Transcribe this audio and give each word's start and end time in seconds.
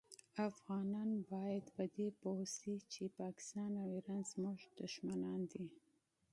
افغانان 0.49 1.09
باید 1.31 1.65
په 1.75 1.83
دي 1.95 2.07
پوه 2.21 2.39
شي 2.93 3.05
پاکستان 3.21 3.71
او 3.81 3.87
ایران 3.95 4.21
زمونږ 4.31 4.59
دوښمنان 4.77 5.39
دي 5.51 5.65